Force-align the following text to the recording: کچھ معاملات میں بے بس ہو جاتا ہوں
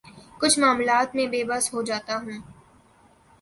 کچھ 0.39 0.57
معاملات 0.59 1.15
میں 1.15 1.27
بے 1.27 1.43
بس 1.43 1.73
ہو 1.73 1.81
جاتا 1.81 2.17
ہوں 2.17 2.39